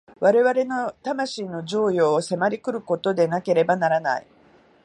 [0.19, 4.25] 我々の魂の譲与を迫り来ることでなければならない。